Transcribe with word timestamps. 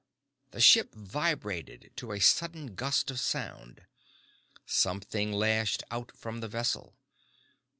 _The 0.51 0.61
ship 0.61 0.95
vibrated 0.95 1.91
to 1.97 2.11
a 2.11 2.19
sudden 2.19 2.73
gust 2.73 3.11
of 3.11 3.19
sound. 3.19 3.85
Something 4.65 5.31
lashed 5.31 5.83
out 5.91 6.11
from 6.17 6.39
the 6.39 6.47
vessel. 6.47 6.95